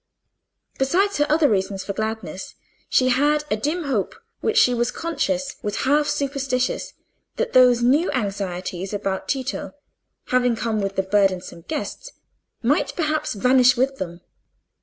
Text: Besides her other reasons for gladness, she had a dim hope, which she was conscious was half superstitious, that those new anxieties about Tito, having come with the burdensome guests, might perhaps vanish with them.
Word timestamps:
Besides 0.79 1.17
her 1.17 1.27
other 1.29 1.47
reasons 1.47 1.83
for 1.83 1.93
gladness, 1.93 2.55
she 2.89 3.09
had 3.09 3.43
a 3.51 3.55
dim 3.55 3.83
hope, 3.83 4.15
which 4.39 4.57
she 4.57 4.73
was 4.73 4.89
conscious 4.89 5.57
was 5.61 5.83
half 5.83 6.07
superstitious, 6.07 6.93
that 7.35 7.53
those 7.53 7.83
new 7.83 8.09
anxieties 8.11 8.93
about 8.95 9.27
Tito, 9.27 9.75
having 10.29 10.55
come 10.55 10.81
with 10.81 10.95
the 10.95 11.03
burdensome 11.03 11.65
guests, 11.67 12.13
might 12.63 12.95
perhaps 12.95 13.33
vanish 13.35 13.77
with 13.77 13.97
them. 13.97 14.21